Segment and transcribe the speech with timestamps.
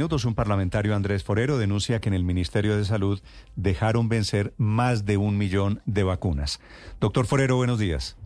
[0.00, 3.20] minutos, un parlamentario, Andrés Forero, denuncia que en el Ministerio de Salud
[3.54, 6.58] dejaron vencer más de un millón de vacunas.
[7.00, 8.16] Doctor Forero, buenos días.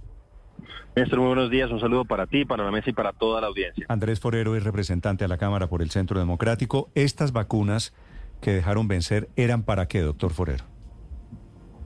[0.94, 1.72] Néstor, muy buenos días.
[1.72, 3.86] Un saludo para ti, para la mesa y para toda la audiencia.
[3.88, 6.90] Andrés Forero es representante a la Cámara por el Centro Democrático.
[6.94, 7.92] ¿Estas vacunas
[8.40, 10.62] que dejaron vencer eran para qué, doctor Forero?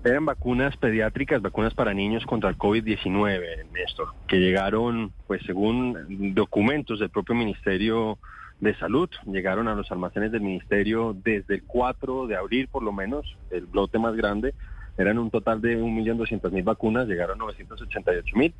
[0.05, 7.01] Eran vacunas pediátricas, vacunas para niños contra el COVID-19, Néstor, que llegaron, pues según documentos
[7.01, 8.19] del propio Ministerio
[8.61, 12.93] de Salud, llegaron a los almacenes del Ministerio desde el 4 de abril por lo
[12.93, 14.55] menos, el blote más grande,
[14.97, 18.53] eran un total de 1.200.000 vacunas, llegaron 988.000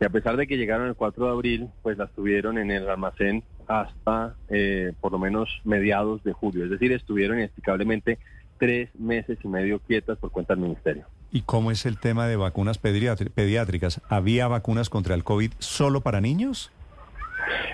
[0.00, 2.88] y a pesar de que llegaron el 4 de abril, pues las tuvieron en el
[2.88, 8.18] almacén hasta eh, por lo menos mediados de julio, es decir, estuvieron inexplicablemente
[8.58, 11.06] tres meses y medio quietas por cuenta del Ministerio.
[11.30, 14.00] ¿Y cómo es el tema de vacunas pediátricas?
[14.08, 16.70] ¿Había vacunas contra el COVID solo para niños?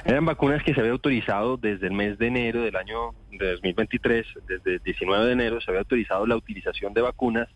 [0.05, 4.27] Eran vacunas que se había autorizado desde el mes de enero del año de 2023,
[4.47, 7.49] desde el 19 de enero se había autorizado la utilización de vacunas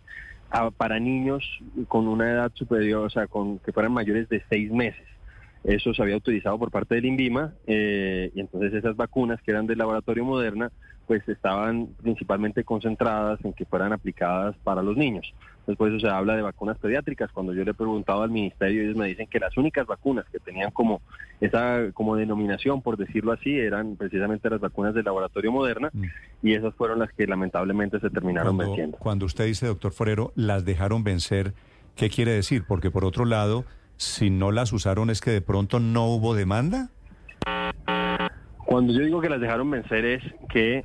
[0.76, 1.44] para niños
[1.88, 5.06] con una edad superior, o sea, con que fueran mayores de seis meses.
[5.64, 9.66] Eso se había autorizado por parte del INVIMA eh, y entonces esas vacunas que eran
[9.66, 10.70] del laboratorio Moderna
[11.06, 15.34] pues estaban principalmente concentradas en que fueran aplicadas para los niños.
[15.66, 17.32] Después eso se habla de vacunas pediátricas.
[17.32, 20.38] Cuando yo le he preguntado al ministerio, ellos me dicen que las únicas vacunas que
[20.38, 21.00] tenían como
[21.40, 26.04] esa como denominación, por decirlo así, eran precisamente las vacunas del laboratorio Moderna mm.
[26.42, 28.98] y esas fueron las que lamentablemente se terminaron venciendo.
[28.98, 31.54] Cuando usted dice, doctor Forero, las dejaron vencer,
[31.96, 32.64] ¿qué quiere decir?
[32.66, 33.64] Porque por otro lado
[33.96, 36.90] si no las usaron es que de pronto no hubo demanda?
[38.64, 40.84] Cuando yo digo que las dejaron vencer es que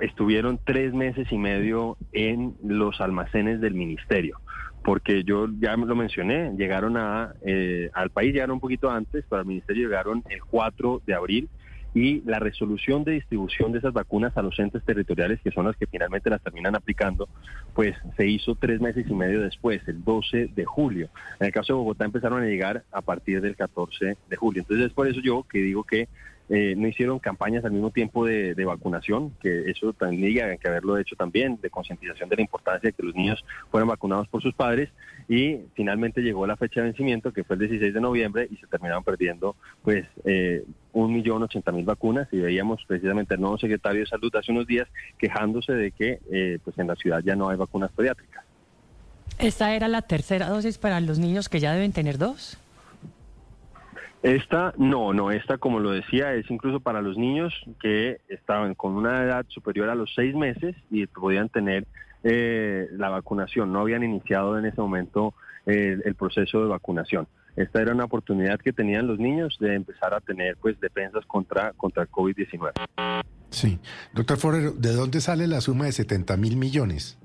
[0.00, 4.40] estuvieron tres meses y medio en los almacenes del ministerio,
[4.82, 9.40] porque yo ya lo mencioné, llegaron a, eh, al país, llegaron un poquito antes, pero
[9.40, 11.48] al ministerio llegaron el 4 de abril
[11.94, 15.76] y la resolución de distribución de esas vacunas a los entes territoriales, que son las
[15.76, 17.28] que finalmente las terminan aplicando,
[17.72, 21.08] pues se hizo tres meses y medio después, el 12 de julio.
[21.38, 24.62] En el caso de Bogotá empezaron a llegar a partir del 14 de julio.
[24.62, 26.08] Entonces es por eso yo que digo que
[26.48, 31.16] eh, no hicieron campañas al mismo tiempo de, vacunación, que eso tendría que haberlo hecho
[31.16, 34.90] también, de concientización de la importancia de que los niños fueran vacunados por sus padres
[35.28, 38.66] y finalmente llegó la fecha de vencimiento que fue el 16 de noviembre y se
[38.66, 44.00] terminaron perdiendo pues eh, un millón ochenta mil vacunas y veíamos precisamente al nuevo secretario
[44.00, 44.88] de salud hace unos días
[45.18, 48.44] quejándose de que eh, pues en la ciudad ya no hay vacunas pediátricas.
[49.38, 52.58] ¿Esta era la tercera dosis para los niños que ya deben tener dos?
[54.24, 58.92] Esta, no, no, esta, como lo decía, es incluso para los niños que estaban con
[58.94, 61.86] una edad superior a los seis meses y podían tener
[62.22, 63.70] eh, la vacunación.
[63.70, 65.34] No habían iniciado en ese momento
[65.66, 67.28] eh, el proceso de vacunación.
[67.54, 71.74] Esta era una oportunidad que tenían los niños de empezar a tener pues defensas contra,
[71.74, 72.72] contra el COVID-19.
[73.50, 73.78] Sí.
[74.14, 77.18] Doctor Forero, ¿de dónde sale la suma de 70 mil millones?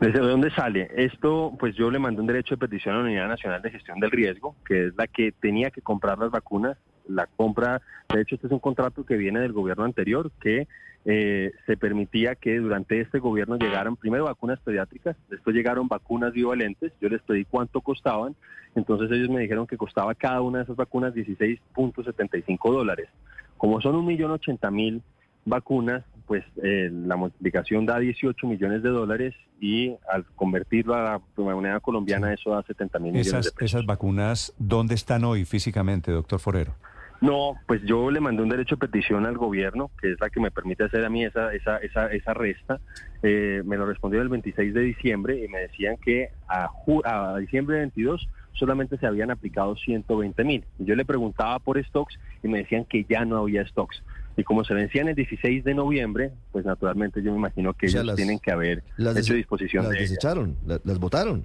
[0.00, 0.88] ¿Desde dónde sale?
[0.94, 3.98] Esto, pues yo le mandé un derecho de petición a la Unidad Nacional de Gestión
[3.98, 6.76] del Riesgo, que es la que tenía que comprar las vacunas.
[7.08, 7.80] La compra,
[8.12, 10.68] de hecho, este es un contrato que viene del gobierno anterior, que
[11.04, 16.92] eh, se permitía que durante este gobierno llegaran primero vacunas pediátricas, después llegaron vacunas bivalentes,
[17.00, 18.36] yo les pedí cuánto costaban,
[18.74, 23.08] entonces ellos me dijeron que costaba cada una de esas vacunas 16.75 dólares.
[23.56, 25.02] Como son un millón ochenta mil
[25.44, 31.20] vacunas, pues eh, la multiplicación da 18 millones de dólares y al convertirlo a la
[31.36, 33.62] moneda colombiana eso da 70 mil millones de pesos.
[33.62, 36.74] ¿Esas vacunas dónde están hoy físicamente, doctor Forero?
[37.20, 40.38] No, pues yo le mandé un derecho de petición al gobierno, que es la que
[40.38, 42.78] me permite hacer a mí esa, esa, esa, esa resta.
[43.22, 46.70] Eh, me lo respondió el 26 de diciembre y me decían que a,
[47.04, 50.64] a diciembre 22 solamente se habían aplicado 120 mil.
[50.78, 54.02] Yo le preguntaba por stocks y me decían que ya no había stocks.
[54.38, 58.14] Y como se vencían el 16 de noviembre, pues naturalmente yo me imagino que ellos
[58.14, 58.84] tienen que haber
[59.16, 61.42] hecho disposición las desecharon, las, votaron.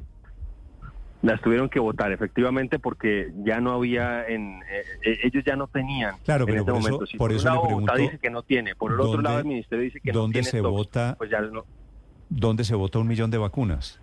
[1.23, 5.65] Las tuvieron que votar, efectivamente, porque ya no había, en eh, eh, ellos ya no
[5.65, 7.03] tenían claro, en este momento.
[7.17, 9.99] por, eso le pregunto, dice que no tiene, por el otro lado el ministerio dice
[9.99, 10.33] que no tiene.
[10.33, 11.15] ¿Dónde se vota?
[11.17, 11.65] Pues ya no.
[12.29, 14.02] ¿Dónde se vota un millón de vacunas?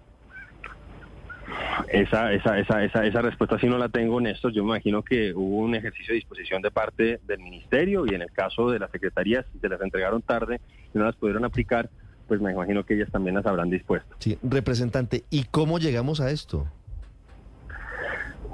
[1.89, 4.53] Esa, esa, esa, esa, esa respuesta sí no la tengo, Néstor.
[4.53, 8.23] Yo me imagino que hubo un ejercicio de disposición de parte del ministerio y en
[8.23, 10.61] el caso de las secretarías, si se las entregaron tarde
[10.95, 11.91] y no las pudieron aplicar,
[12.29, 14.15] pues me imagino que ellas también las habrán dispuesto.
[14.19, 16.67] Sí, representante, ¿y cómo llegamos a esto?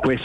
[0.03, 0.21] Pues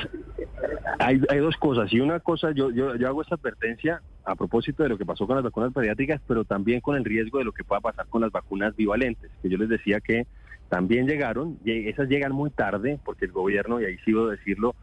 [0.99, 1.91] hay, hay dos cosas.
[1.93, 5.25] Y una cosa, yo, yo, yo hago esta advertencia a propósito de lo que pasó
[5.25, 8.21] con las vacunas pediátricas, pero también con el riesgo de lo que pueda pasar con
[8.21, 10.27] las vacunas bivalentes, que yo les decía que
[10.71, 14.73] también llegaron, esas llegan muy tarde porque el gobierno, y ahí sigo decirlo,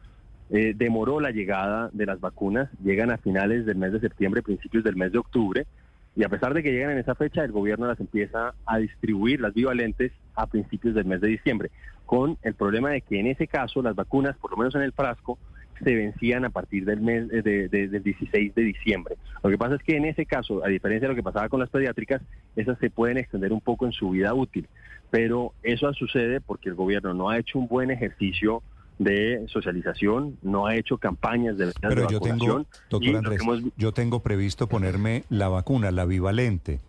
[0.50, 4.84] eh, demoró la llegada de las vacunas, llegan a finales del mes de septiembre, principios
[4.84, 5.66] del mes de octubre,
[6.14, 9.40] Y a pesar de que llegan en esa fecha, el gobierno las empieza a distribuir,
[9.40, 11.70] las bivalentes, a principios del mes de diciembre,
[12.04, 14.92] con el problema de que en ese caso las vacunas, por lo menos en el
[14.92, 15.38] frasco,
[15.82, 19.16] se vencían a partir del mes de, del 16 de diciembre.
[19.42, 21.60] Lo que pasa es que en ese caso, a diferencia de lo que pasaba con
[21.60, 22.22] las pediátricas,
[22.56, 24.68] esas se pueden extender un poco en su vida útil.
[25.10, 28.62] Pero eso sucede porque el gobierno no ha hecho un buen ejercicio
[28.98, 33.40] de socialización, no ha hecho campañas de, Pero yo tengo, doctor Andrés,
[33.76, 36.80] yo tengo previsto ponerme la vacuna, la bivalente.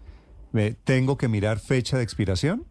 [0.84, 2.66] ¿Tengo que mirar fecha de expiración?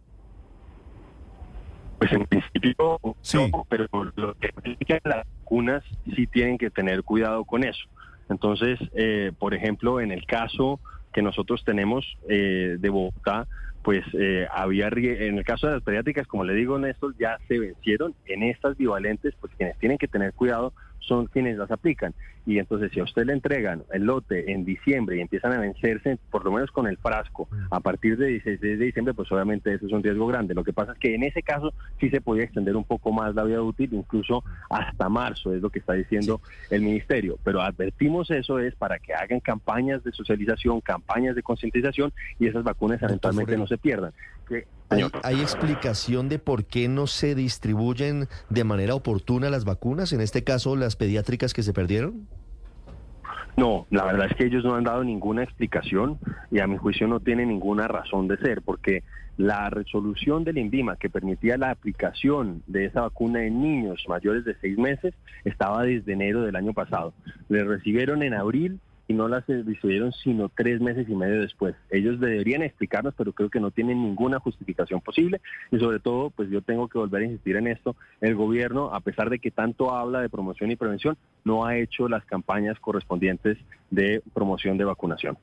[1.99, 3.39] Pues en principio sí.
[3.69, 3.87] pero
[4.17, 5.83] lo que las vacunas
[6.15, 7.85] sí tienen que tener cuidado con eso.
[8.29, 10.81] Entonces, eh, por ejemplo, en el caso
[11.13, 13.47] que nosotros tenemos eh, de Bogotá,
[13.83, 17.59] pues eh, había, en el caso de las pediátricas, como le digo, Néstor, ya se
[17.59, 18.15] vencieron.
[18.27, 22.15] En estas bivalentes, pues quienes tienen que tener cuidado son quienes las aplican.
[22.47, 26.19] Y entonces, si a usted le entregan el lote en diciembre y empiezan a vencerse,
[26.31, 27.75] por lo menos con el frasco, mm.
[27.75, 30.55] a partir de 16 de diciembre, pues obviamente eso es un riesgo grande.
[30.55, 33.35] Lo que pasa es que en ese caso sí se podía extender un poco más
[33.35, 36.41] la vida útil, incluso hasta marzo, es lo que está diciendo
[36.71, 37.39] el ministerio.
[37.45, 42.65] Pero advertimos eso es para que hagan campañas de socialización, campañas de concientización y esas
[42.65, 44.13] vacunas eventualmente no se pierdan.
[45.23, 50.45] ¿Hay, explicación de por qué no se distribuyen de manera oportuna las vacunas, en este
[50.45, 52.27] caso las pediátricas que se perdieron?
[53.59, 56.19] No, la verdad es que ellos no han dado ninguna explicación
[56.51, 59.03] y a mi juicio no tiene ninguna razón de ser, porque
[59.37, 64.57] la resolución del INVIMA que permitía la aplicación de esa vacuna en niños mayores de
[64.61, 65.13] seis meses
[65.45, 67.15] estaba desde enero del año pasado.
[67.49, 71.75] Le recibieron en abril y no las distribuyeron sino tres meses y medio después.
[71.91, 75.41] Ellos deberían explicarnos, pero creo que no tienen ninguna justificación posible
[75.73, 79.01] y sobre todo, pues yo tengo que volver a insistir en esto, el gobierno, a
[79.01, 83.57] pesar de que tanto habla de promoción y prevención, no ha hecho las campañas correspondientes
[83.91, 85.39] de promoción de vacunación.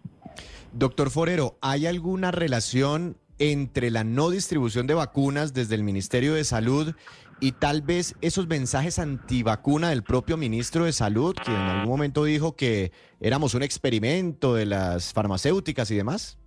[0.71, 6.43] Doctor Forero, ¿hay alguna relación entre la no distribución de vacunas desde el Ministerio de
[6.43, 6.95] Salud
[7.39, 12.23] y tal vez esos mensajes antivacuna del propio ministro de Salud, quien en algún momento
[12.23, 16.39] dijo que éramos un experimento de las farmacéuticas y demás?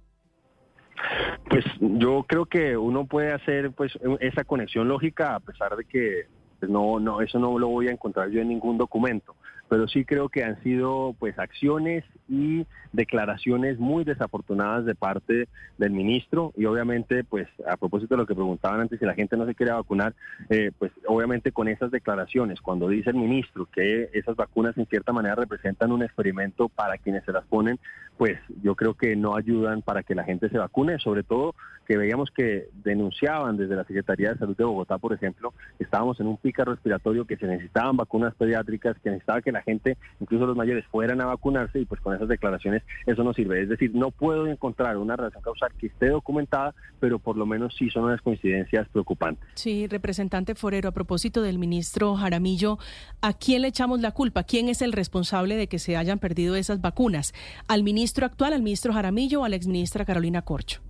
[1.51, 6.27] Pues yo creo que uno puede hacer pues esa conexión lógica a pesar de que
[6.59, 9.37] pues, no no eso no lo voy a encontrar yo en ningún documento
[9.69, 15.49] pero sí creo que han sido pues acciones y declaraciones muy desafortunadas de parte
[15.79, 16.53] del ministro.
[16.57, 19.55] Y obviamente pues a propósito de lo que preguntaban antes si la gente no se
[19.55, 20.15] quiere vacunar
[20.49, 25.13] eh, pues obviamente con esas declaraciones cuando dice el ministro que esas vacunas en cierta
[25.13, 27.79] manera representan un experimento para quienes se las ponen
[28.17, 31.55] pues yo creo que no ayudan para que la gente se vacune sobre todo
[31.87, 36.27] que veíamos que denunciaban desde la Secretaría de Salud de Bogotá por ejemplo estábamos en
[36.27, 40.57] un pica respiratorio que se necesitaban vacunas pediátricas que necesitaba que la gente, incluso los
[40.57, 43.63] mayores, fueran a vacunarse y pues con esas declaraciones eso no sirve.
[43.63, 47.75] Es decir, no puedo encontrar una relación causal que esté documentada, pero por lo menos
[47.77, 49.49] sí son unas coincidencias preocupantes.
[49.55, 52.79] Sí, representante Forero, a propósito del ministro Jaramillo,
[53.21, 54.45] ¿a quién le echamos la culpa?
[54.45, 57.33] ¿Quién es el responsable de que se hayan perdido esas vacunas?
[57.67, 60.81] ¿Al ministro actual, al ministro Jaramillo o a la exministra Carolina Corcho?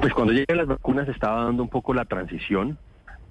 [0.00, 2.78] Pues cuando llegan las vacunas estaba dando un poco la transición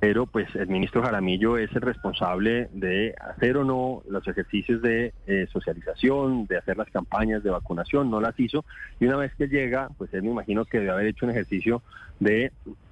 [0.04, 5.14] pero pues el ministro Jaramillo es el responsable de hacer o no los ejercicios de
[5.28, 8.66] eh, socialización, de hacer las campañas de vacunación, no las hizo,
[9.00, 11.82] y una vez que llega, pues él me imagino que debe haber hecho un ejercicio
[12.20, 12.52] de,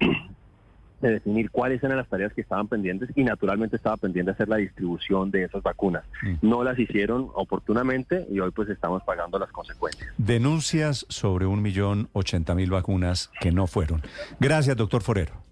[1.02, 4.56] de definir cuáles eran las tareas que estaban pendientes y naturalmente estaba pendiente hacer la
[4.56, 6.04] distribución de esas vacunas.
[6.22, 6.36] Mm.
[6.40, 10.10] No las hicieron oportunamente y hoy pues estamos pagando las consecuencias.
[10.16, 14.00] Denuncias sobre un millón ochenta mil vacunas que no fueron.
[14.40, 15.51] Gracias, doctor Forero.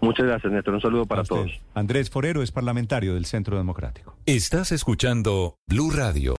[0.00, 0.74] Muchas gracias, Néstor.
[0.74, 1.50] Un saludo para todos.
[1.74, 4.16] Andrés Forero es parlamentario del Centro Democrático.
[4.26, 6.30] Estás escuchando Blue Radio.